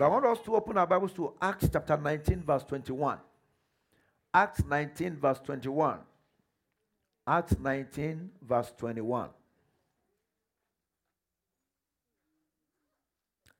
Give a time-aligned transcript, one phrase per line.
[0.00, 3.18] But I want us to open our Bibles to Acts chapter 19, verse 21.
[4.32, 5.98] Acts 19, verse 21.
[7.26, 9.28] Acts 19, verse 21.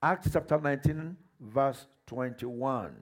[0.02, 2.94] Acts chapter 19, verse 21.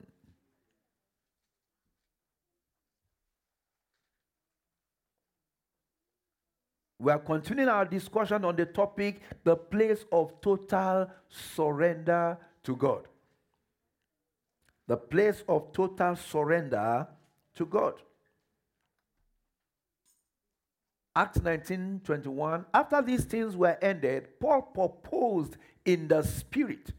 [6.98, 13.06] We are continuing our discussion on the topic the place of total surrender to God.
[14.88, 17.06] The place of total surrender
[17.54, 17.94] to God.
[21.14, 22.64] Acts 19 21.
[22.72, 26.92] After these things were ended, Paul proposed in the Spirit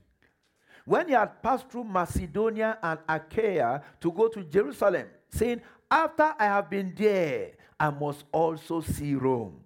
[0.85, 6.45] when he had passed through Macedonia and Achaia to go to Jerusalem, saying, After I
[6.45, 9.59] have been there, I must also see Rome.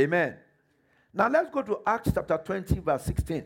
[0.00, 0.36] Amen.
[1.12, 3.44] Now let's go to Acts chapter 20, verse 16.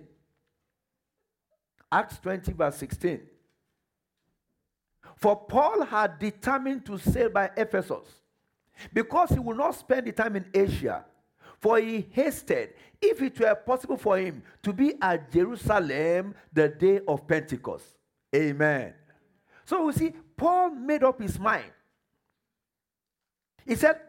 [1.93, 3.21] Acts 20, verse 16.
[5.21, 8.07] For Paul had determined to sail by Ephesus
[8.93, 11.05] because he would not spend the time in Asia.
[11.59, 12.71] For he hasted,
[13.03, 17.85] if it were possible for him, to be at Jerusalem the day of Pentecost.
[18.35, 18.95] Amen.
[19.67, 21.71] So we see, Paul made up his mind.
[23.67, 24.01] He said,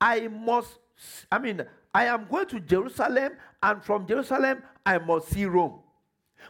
[0.00, 0.78] I must
[1.30, 3.32] I mean, I am going to Jerusalem,
[3.62, 5.80] and from Jerusalem, I must see Rome.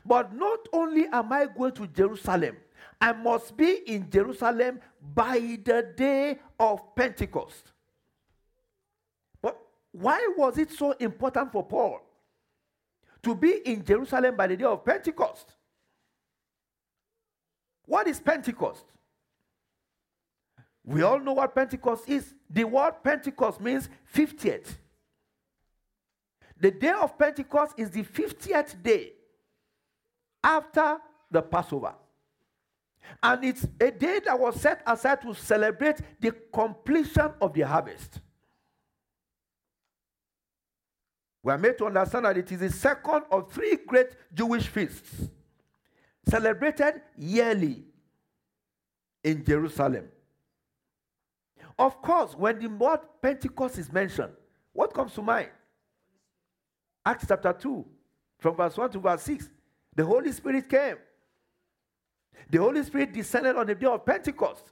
[0.04, 2.56] But not only am I going to Jerusalem,
[3.04, 4.80] I must be in Jerusalem
[5.14, 7.70] by the day of Pentecost.
[9.42, 9.58] But
[9.92, 12.00] why was it so important for Paul
[13.22, 15.52] to be in Jerusalem by the day of Pentecost?
[17.84, 18.86] What is Pentecost?
[20.82, 22.32] We all know what Pentecost is.
[22.48, 24.78] The word Pentecost means 50th.
[26.58, 29.12] The day of Pentecost is the 50th day
[30.42, 30.96] after
[31.30, 31.96] the Passover.
[33.22, 38.20] And it's a day that was set aside to celebrate the completion of the harvest.
[41.42, 45.28] We are made to understand that it is the second of three great Jewish feasts
[46.26, 47.84] celebrated yearly
[49.22, 50.08] in Jerusalem.
[51.78, 54.32] Of course, when the word Pentecost is mentioned,
[54.72, 55.50] what comes to mind?
[57.04, 57.84] Acts chapter 2,
[58.38, 59.50] from verse 1 to verse 6.
[59.94, 60.96] The Holy Spirit came.
[62.50, 64.64] The Holy Spirit descended on the day of Pentecost.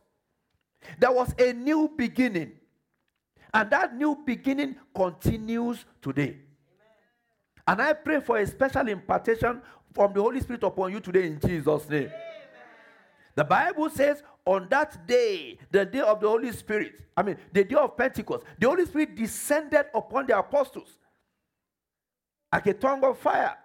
[0.99, 2.53] There was a new beginning.
[3.55, 6.23] And that new beginning continues today.
[6.23, 6.39] Amen.
[7.67, 9.61] And I pray for a special impartation
[9.93, 12.05] from the Holy Spirit upon you today in Jesus' name.
[12.05, 12.13] Amen.
[13.35, 17.63] The Bible says, on that day, the day of the Holy Spirit, I mean, the
[17.65, 20.99] day of Pentecost, the Holy Spirit descended upon the apostles
[22.53, 23.57] like a tongue of fire.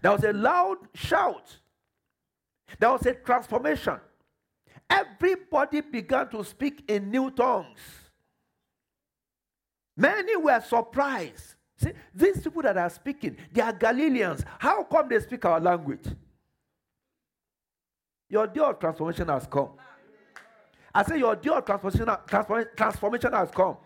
[0.00, 1.58] There was a loud shout,
[2.78, 3.98] there was a transformation.
[4.88, 7.78] Everybody began to speak in new tongues.
[9.96, 11.54] Many were surprised.
[11.76, 14.44] See, these people that are speaking, they are Galileans.
[14.58, 16.04] How come they speak our language?
[18.28, 19.70] Your day of transformation has come.
[20.94, 22.08] I say your day of transformation,
[22.76, 23.76] transformation has come.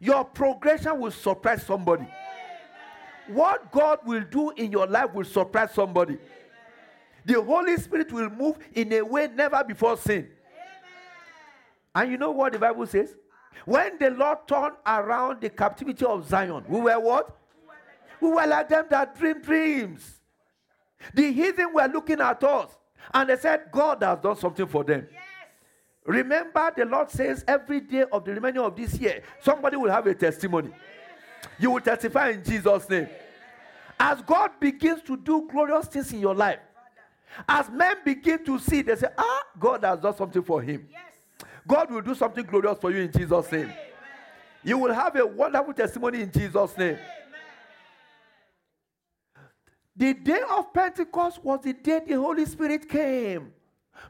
[0.00, 2.06] Your progression will surprise somebody.
[3.28, 6.18] What God will do in your life will surprise somebody.
[7.24, 10.28] The Holy Spirit will move in a way never before seen.
[11.94, 13.14] And you know what the Bible says?
[13.64, 17.36] When the Lord turned around the captivity of Zion, we were what?
[18.20, 20.20] We were like them that dream dreams.
[21.14, 22.70] The heathen were looking at us.
[23.12, 25.06] And they said, God has done something for them.
[25.10, 25.20] Yes.
[26.06, 30.06] Remember, the Lord says every day of the remaining of this year, somebody will have
[30.06, 30.70] a testimony.
[30.70, 31.50] Yes.
[31.58, 33.08] You will testify in Jesus' name.
[34.00, 36.58] As God begins to do glorious things in your life,
[37.48, 40.86] as men begin to see, they say, Ah, God has done something for him.
[40.90, 41.00] Yes.
[41.66, 43.66] God will do something glorious for you in Jesus' name.
[43.66, 43.76] Amen.
[44.62, 46.94] You will have a wonderful testimony in Jesus' name.
[46.96, 47.00] Amen.
[49.96, 53.52] The day of Pentecost was the day the Holy Spirit came.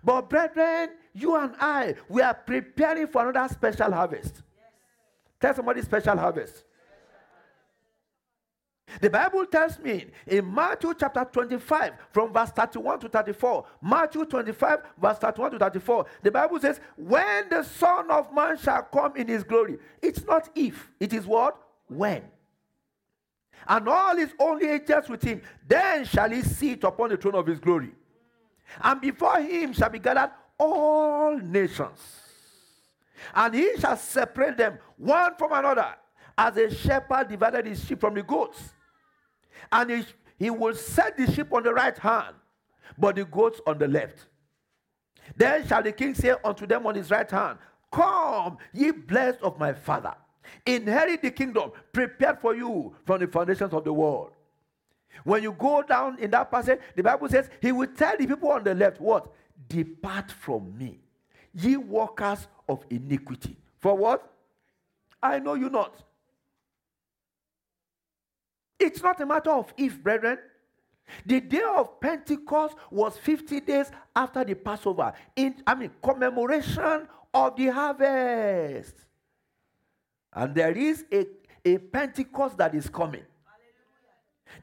[0.02, 4.34] But, brethren, you and I, we are preparing for another special harvest.
[4.34, 4.42] Yes.
[5.40, 6.64] Tell somebody special harvest.
[9.00, 14.78] The Bible tells me in Matthew chapter 25, from verse 31 to 34, Matthew 25,
[15.00, 19.28] verse 31 to 34, the Bible says, When the Son of Man shall come in
[19.28, 21.56] his glory, it's not if, it is what?
[21.88, 22.22] When
[23.68, 25.42] and all his only angels with him.
[25.66, 27.92] Then shall he sit upon the throne of his glory.
[28.82, 32.00] And before him shall be gathered all nations.
[33.34, 35.94] And he shall separate them one from another,
[36.36, 38.73] as a shepherd divided his sheep from the goats.
[39.72, 40.04] And he,
[40.38, 42.36] he will set the sheep on the right hand,
[42.98, 44.26] but the goats on the left.
[45.36, 47.58] Then shall the king say unto them on his right hand,
[47.90, 50.14] Come, ye blessed of my father,
[50.66, 54.32] inherit the kingdom prepared for you from the foundations of the world.
[55.22, 58.50] When you go down in that passage, the Bible says, He will tell the people
[58.50, 59.32] on the left, What?
[59.68, 60.98] Depart from me,
[61.54, 63.56] ye workers of iniquity.
[63.80, 64.30] For what?
[65.22, 66.02] I know you not.
[68.84, 70.38] It's not a matter of if, brethren.
[71.24, 75.12] The day of Pentecost was 50 days after the Passover.
[75.36, 78.94] In I mean commemoration of the harvest.
[80.32, 81.26] And there is a,
[81.64, 83.22] a Pentecost that is coming.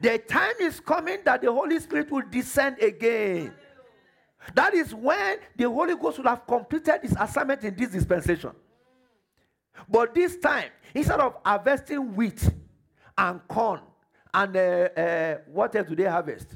[0.00, 3.52] The time is coming that the Holy Spirit will descend again.
[4.54, 8.52] That is when the Holy Ghost will have completed his assignment in this dispensation.
[9.88, 12.48] But this time, instead of harvesting wheat
[13.16, 13.80] and corn
[14.34, 16.48] and uh, uh, what else do they harvest?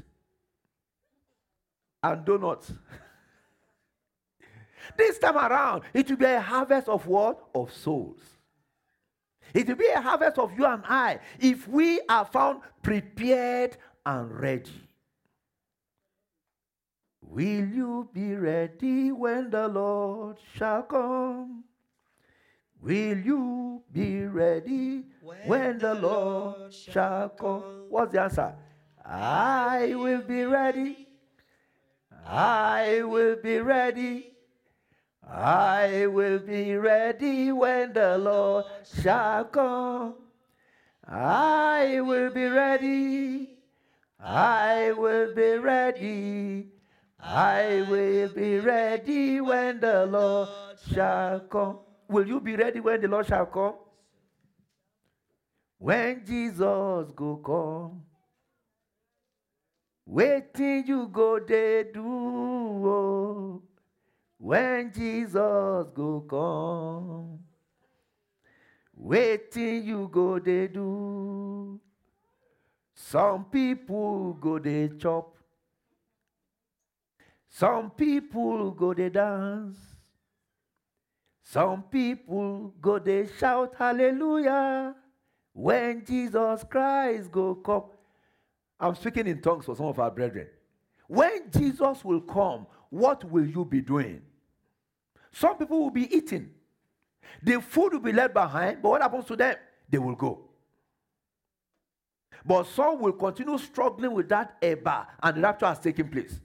[2.01, 2.71] And donuts.
[4.97, 7.43] this time around, it will be a harvest of what?
[7.53, 8.19] Of souls.
[9.53, 14.31] It will be a harvest of you and I if we are found prepared and
[14.39, 14.87] ready.
[17.21, 21.66] Will you be ready when the Lord shall come?
[22.81, 27.61] Will you be ready when, when the, Lord, Lord shall come?
[27.61, 27.85] come?
[27.89, 28.55] What's the answer?
[29.05, 31.07] I will be ready.
[32.25, 34.31] I will be ready.
[35.29, 38.65] I will be ready when the Lord
[39.01, 40.15] shall come.
[41.07, 43.57] I will be ready.
[44.19, 46.67] I will be ready.
[47.19, 50.49] I will be ready when the Lord
[50.93, 51.79] shall come.
[52.07, 53.75] Will you be ready when the Lord shall come?
[55.77, 58.03] When Jesus go come.
[60.05, 63.61] Waiting you go they do.
[64.37, 67.39] When Jesus go come.
[68.95, 71.79] Waiting you go they do.
[72.95, 75.35] Some people go they chop.
[77.49, 79.96] Some people go they dance.
[81.49, 84.93] Some people go they shout hallelujah
[85.53, 87.83] when Jesus Christ go come.
[88.77, 90.47] I'm speaking in tongues for some of our brethren.
[91.07, 94.21] When Jesus will come, what will you be doing?
[95.31, 96.49] Some people will be eating.
[97.41, 99.55] The food will be left behind, but what happens to them?
[99.89, 100.49] They will go.
[102.45, 106.41] But some will continue struggling with that eba, and the rapture has taken place.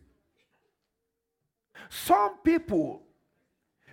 [1.89, 3.03] Some people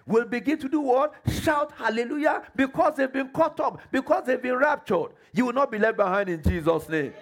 [0.05, 1.13] will begin to do what?
[1.43, 5.11] Shout hallelujah because they've been caught up, because they've been raptured.
[5.33, 7.05] You will not be left behind in Jesus' name.
[7.05, 7.13] Amen.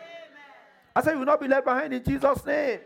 [0.96, 2.80] I said, You will not be left behind in Jesus' name.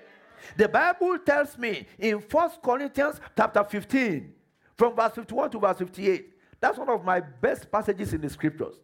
[0.57, 4.33] The Bible tells me in First Corinthians chapter 15,
[4.77, 6.29] from verse 51 to verse 58.
[6.59, 8.75] That's one of my best passages in the scriptures.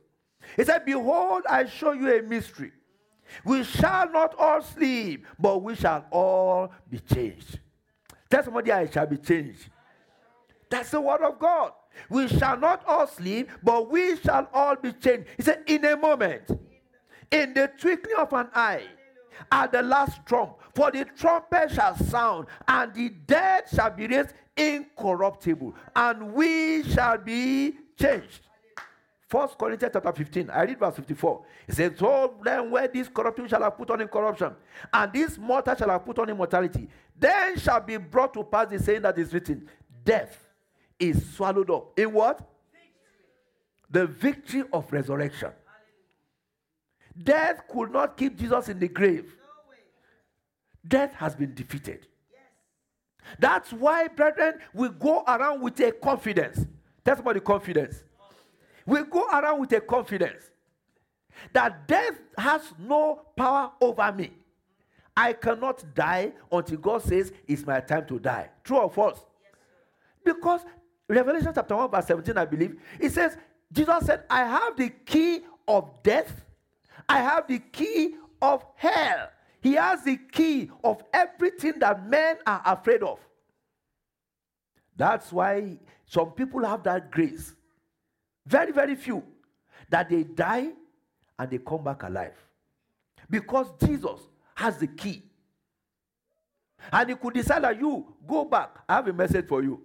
[0.55, 2.71] He said, Behold, I show you a mystery.
[3.43, 7.59] We shall not all sleep, but we shall all be changed.
[8.29, 9.69] Tell somebody, I shall be changed.
[10.69, 11.71] That's the word of God.
[12.09, 15.27] We shall not all sleep, but we shall all be changed.
[15.37, 16.43] He said, In a moment,
[17.31, 18.83] in the twinkling of an eye,
[19.51, 20.57] at the last trump.
[20.75, 27.17] For the trumpet shall sound, and the dead shall be raised incorruptible, and we shall
[27.17, 28.41] be changed.
[29.27, 31.43] First Corinthians chapter 15, I read verse 54.
[31.67, 34.53] It says, So then where this corruption shall have put on incorruption,
[34.93, 36.87] and this mortal shall have put on immortality,
[37.19, 39.67] then shall be brought to pass the saying that is written,
[40.05, 40.46] Death
[40.99, 41.99] is swallowed up.
[41.99, 42.41] In what?
[43.89, 45.51] The victory of resurrection.
[47.23, 49.35] Death could not keep Jesus in the grave.
[50.87, 52.07] Death has been defeated.
[53.39, 56.65] That's why, brethren, we go around with a confidence.
[57.03, 58.03] Tell somebody confidence.
[58.85, 60.49] We go around with a confidence
[61.53, 64.31] that death has no power over me.
[65.15, 68.49] I cannot die until God says it's my time to die.
[68.63, 69.19] True or false?
[70.23, 70.61] Because
[71.07, 73.37] Revelation chapter 1, verse 17, I believe, it says,
[73.71, 76.43] Jesus said, I have the key of death
[77.09, 79.29] I have the key of hell.
[79.61, 83.19] He has the key of everything that men are afraid of.
[84.95, 87.55] That's why some people have that grace.
[88.45, 89.23] Very, very few.
[89.89, 90.69] That they die
[91.37, 92.35] and they come back alive.
[93.29, 94.19] Because Jesus
[94.55, 95.23] has the key.
[96.91, 98.77] And he could decide that you go back.
[98.87, 99.81] I have a message for you.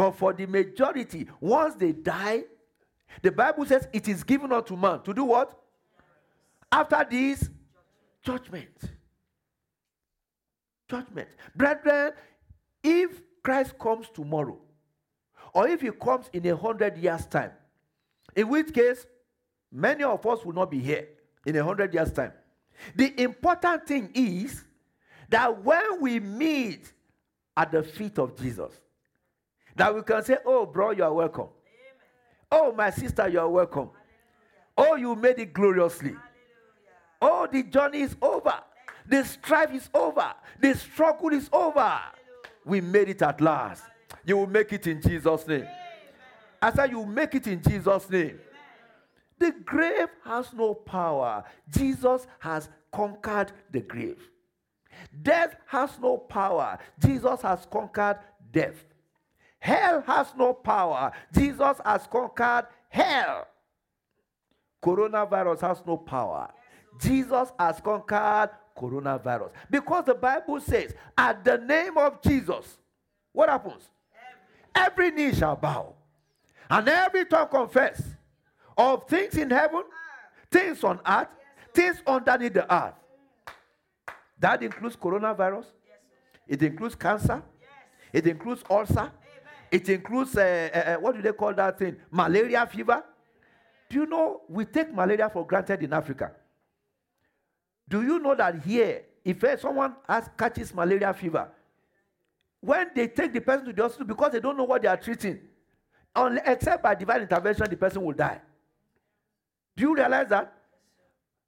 [0.00, 2.44] But for the majority, once they die,
[3.20, 5.54] the Bible says it is given unto man to do what?
[6.72, 7.50] After this,
[8.22, 8.70] judgment.
[10.88, 11.28] Judgment.
[11.54, 12.12] Brethren,
[12.82, 14.58] if Christ comes tomorrow,
[15.52, 17.52] or if he comes in a hundred years' time,
[18.34, 19.04] in which case
[19.70, 21.08] many of us will not be here
[21.44, 22.32] in a hundred years' time.
[22.96, 24.64] The important thing is
[25.28, 26.90] that when we meet
[27.54, 28.72] at the feet of Jesus,
[29.76, 31.48] that we can say, Oh, bro, you are welcome.
[31.48, 31.50] Amen.
[32.50, 33.90] Oh, my sister, you are welcome.
[34.76, 34.92] Hallelujah.
[34.92, 36.10] Oh, you made it gloriously.
[36.10, 36.22] Hallelujah.
[37.22, 38.54] Oh, the journey is over.
[39.06, 40.34] The strife is over.
[40.60, 41.80] The struggle is over.
[41.80, 42.12] Hallelujah.
[42.64, 43.84] We made it at last.
[44.24, 45.62] You will make it in Jesus' name.
[45.62, 45.70] Amen.
[46.62, 48.26] I said, You will make it in Jesus' name.
[48.26, 48.40] Amen.
[49.38, 51.44] The grave has no power.
[51.68, 54.20] Jesus has conquered the grave.
[55.22, 56.78] Death has no power.
[56.98, 58.18] Jesus has conquered
[58.50, 58.84] death.
[59.60, 61.12] Hell has no power.
[61.32, 63.46] Jesus has conquered hell.
[64.82, 66.50] Coronavirus has no power.
[66.98, 69.50] Jesus has conquered coronavirus.
[69.70, 72.78] Because the Bible says, at the name of Jesus,
[73.32, 73.88] what happens?
[74.74, 75.94] Every, knee shall bow,
[76.70, 78.02] and every tongue confess
[78.78, 79.82] of things in heaven,
[80.50, 81.28] things on earth,
[81.74, 82.94] things underneath the earth.
[84.38, 85.66] That includes coronavirus.
[86.48, 87.42] It includes cancer.
[88.12, 89.12] It includes ulcer.
[89.70, 91.96] It includes, uh, uh, uh, what do they call that thing?
[92.10, 93.04] Malaria fever.
[93.88, 96.32] Do you know we take malaria for granted in Africa?
[97.88, 101.48] Do you know that here, if someone has, catches malaria fever,
[102.60, 104.96] when they take the person to the hospital because they don't know what they are
[104.96, 105.40] treating,
[106.44, 108.40] except by divine intervention, the person will die.
[109.76, 110.52] Do you realize that?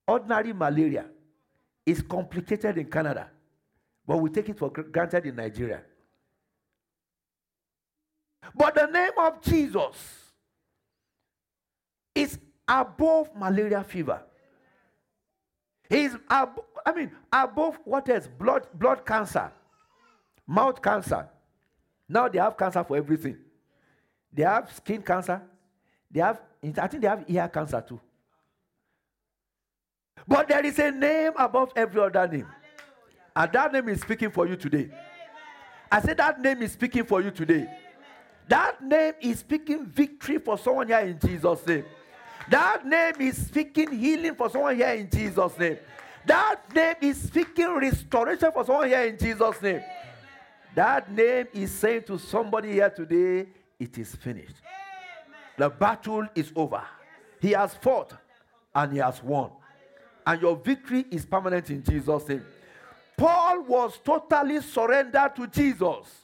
[0.06, 1.06] Ordinary malaria
[1.86, 3.30] is complicated in Canada,
[4.06, 5.82] but we take it for granted in Nigeria.
[8.54, 9.96] But the name of Jesus
[12.14, 14.22] is above malaria fever.
[15.88, 18.26] He's ab- I mean above what else?
[18.26, 19.52] Blood blood cancer,
[20.46, 21.28] mouth cancer.
[22.08, 23.36] Now they have cancer for everything.
[24.32, 25.40] They have skin cancer.
[26.10, 26.40] They have
[26.78, 28.00] I think they have ear cancer too.
[30.26, 32.46] But there is a name above every other name.
[33.34, 34.90] And that name is speaking for you today.
[35.90, 37.68] I said that name is speaking for you today.
[38.48, 41.84] That name is speaking victory for someone here in Jesus' name.
[42.50, 45.78] That name is speaking healing for someone here in Jesus' name.
[46.26, 49.82] That name is speaking restoration for someone here in Jesus' name.
[50.74, 54.56] That name is saying to somebody here today, it is finished.
[55.56, 56.82] The battle is over.
[57.40, 58.14] He has fought
[58.74, 59.50] and he has won
[60.26, 62.44] and your victory is permanent in Jesus' name.
[63.16, 66.21] Paul was totally surrendered to Jesus.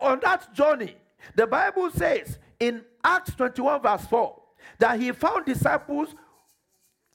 [0.00, 0.96] On that journey,
[1.34, 4.42] the Bible says in Acts 21, verse 4,
[4.78, 6.14] that he found disciples,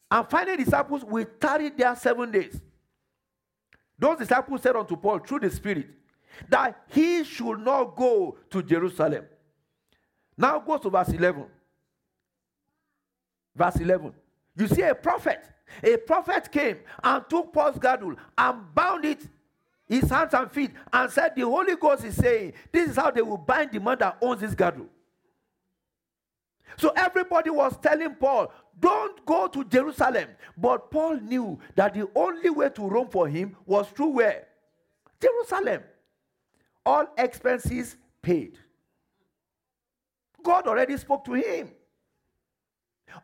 [0.10, 2.60] and finding disciples we tarry there seven days.
[3.98, 5.88] Those disciples said unto Paul through the Spirit
[6.50, 9.25] that he should not go to Jerusalem.
[10.38, 11.46] Now go to verse 11.
[13.56, 14.13] Verse 11.
[14.56, 15.48] You see, a prophet,
[15.84, 19.22] a prophet came and took Paul's girdle and bound it
[19.91, 23.21] his hands and feet and said, The Holy Ghost is saying, This is how they
[23.21, 24.88] will bind the man that owns this girdle.
[26.77, 30.29] So everybody was telling Paul, Don't go to Jerusalem.
[30.57, 34.48] But Paul knew that the only way to Rome for him was through where?
[35.21, 35.83] Jerusalem.
[36.86, 38.57] All expenses paid.
[40.41, 41.69] God already spoke to him.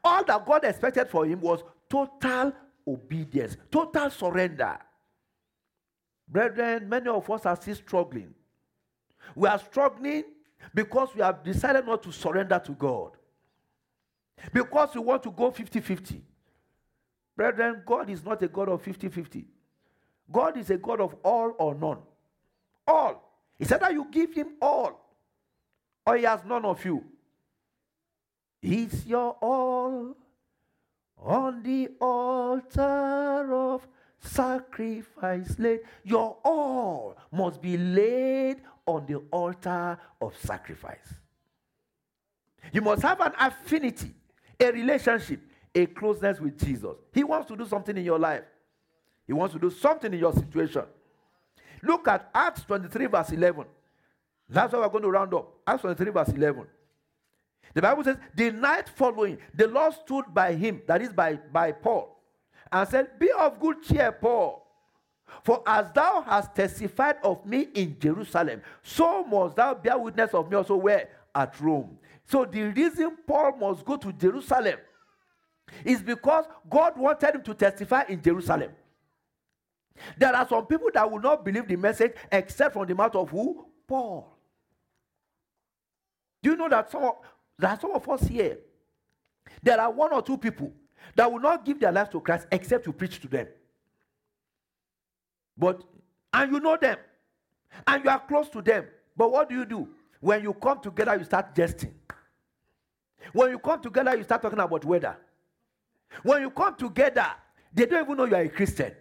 [0.04, 2.52] All that God expected for him was total
[2.86, 4.78] obedience, total surrender.
[6.28, 8.34] Brethren, many of us are still struggling.
[9.36, 10.24] We are struggling
[10.74, 13.12] because we have decided not to surrender to God.
[14.54, 16.22] Because we want to go 50 50.
[17.36, 19.46] Brethren, God is not a God of 50 50.
[20.32, 22.00] God is a God of all or none.
[22.86, 23.24] All.
[23.58, 25.00] He said that you give him all,
[26.06, 27.04] or he has none of you.
[28.62, 30.16] Is your all
[31.18, 33.88] on the altar of
[34.20, 35.82] sacrifice laid?
[36.04, 41.14] Your all must be laid on the altar of sacrifice.
[42.72, 44.14] You must have an affinity,
[44.60, 45.42] a relationship,
[45.74, 46.96] a closeness with Jesus.
[47.14, 48.44] He wants to do something in your life,
[49.26, 50.84] He wants to do something in your situation.
[51.84, 53.66] Look at Acts 23, verse 11.
[54.50, 55.54] That's why we're going to round up.
[55.66, 56.66] Acts 23, verse 11.
[57.74, 61.72] The Bible says, the night following, the Lord stood by him, that is by, by
[61.72, 62.17] Paul,
[62.72, 64.64] and said, Be of good cheer, Paul.
[65.44, 70.50] For as thou hast testified of me in Jerusalem, so must thou bear witness of
[70.50, 71.10] me also where?
[71.36, 71.98] At Rome.
[72.26, 74.80] So the reason Paul must go to Jerusalem
[75.84, 78.72] is because God wanted him to testify in Jerusalem.
[80.18, 83.30] There are some people that will not believe the message except from the mouth of
[83.30, 83.66] who?
[83.88, 84.38] Paul.
[86.44, 87.16] Do you know that some of,
[87.62, 88.58] are some of us here?
[89.64, 90.72] There are one or two people
[91.16, 93.48] that will not give their life to Christ except you preach to them.
[95.58, 95.84] But,
[96.34, 96.98] and you know them,
[97.86, 98.86] and you are close to them.
[99.16, 99.90] But what do you do?
[100.20, 101.94] When you come together, you start jesting.
[103.34, 105.18] When you come together, you start talking about weather.
[106.24, 107.28] When you come together,
[107.74, 108.94] they don't even know you are a Christian.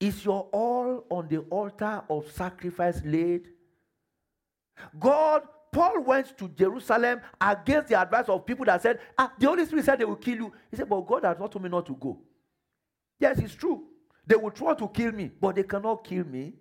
[0.00, 3.48] Is your all on the altar of sacrifice laid?
[4.98, 5.42] God,
[5.74, 9.84] Paul went to Jerusalem against the advice of people that said, ah, the Holy Spirit
[9.84, 10.52] said they will kill you.
[10.70, 12.16] He said, but God has not told me not to go.
[13.18, 13.82] Yes, it's true.
[14.24, 16.54] They will try to kill me, but they cannot kill me.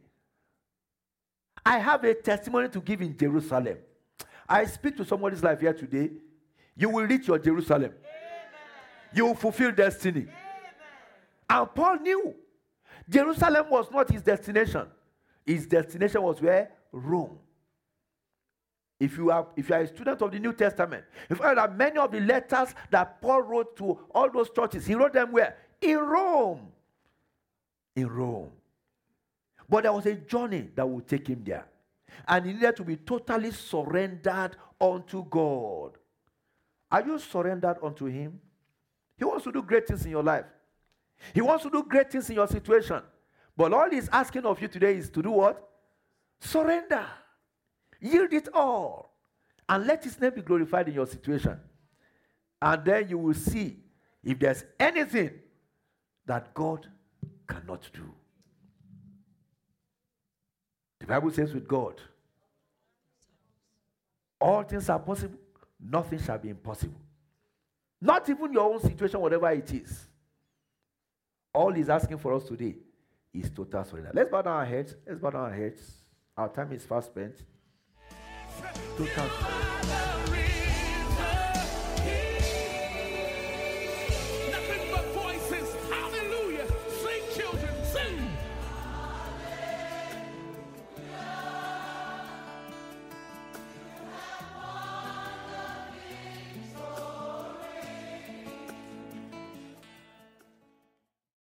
[1.63, 3.77] I have a testimony to give in Jerusalem.
[4.49, 6.09] I speak to somebody's life here today.
[6.75, 7.91] You will reach your Jerusalem.
[7.91, 9.13] Amen.
[9.13, 10.21] You will fulfill destiny.
[10.21, 10.33] Amen.
[11.51, 12.33] And Paul knew
[13.07, 14.87] Jerusalem was not his destination.
[15.45, 16.71] His destination was where?
[16.91, 17.37] Rome.
[19.03, 21.75] If you are if you are a student of the New Testament, you find that
[21.75, 25.57] many of the letters that Paul wrote to all those churches, he wrote them where?
[25.81, 26.71] In Rome.
[27.97, 28.51] In Rome.
[29.67, 31.65] But there was a journey that would take him there.
[32.25, 35.97] And he needed to be totally surrendered unto God.
[36.89, 38.39] Are you surrendered unto him?
[39.17, 40.45] He wants to do great things in your life.
[41.33, 43.01] He wants to do great things in your situation.
[43.57, 45.61] But all he's asking of you today is to do what?
[46.39, 47.05] Surrender.
[48.03, 49.15] Yield it all.
[49.69, 51.57] And let his name be glorified in your situation.
[52.61, 53.77] And then you will see
[54.23, 55.31] if there's anything
[56.25, 56.85] that God
[57.47, 58.13] cannot do.
[60.99, 62.01] The Bible says with God,
[64.39, 65.39] all things are possible,
[65.79, 66.99] nothing shall be impossible.
[68.01, 70.07] Not even your own situation, whatever it is.
[71.53, 72.75] All he's asking for us today
[73.33, 74.11] is total surrender.
[74.13, 74.95] Let's bow down our heads.
[75.07, 75.81] Let's bow down our heads.
[76.35, 77.43] Our time is fast spent.
[78.97, 80.12] Total surrender.